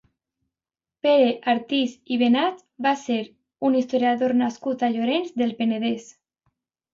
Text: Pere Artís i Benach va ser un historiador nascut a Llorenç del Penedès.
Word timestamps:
Pere 1.07 1.25
Artís 1.51 1.93
i 2.15 2.17
Benach 2.21 2.63
va 2.85 2.93
ser 3.01 3.19
un 3.69 3.77
historiador 3.83 4.35
nascut 4.41 4.87
a 4.89 4.91
Llorenç 4.97 5.31
del 5.43 5.55
Penedès. 5.61 6.11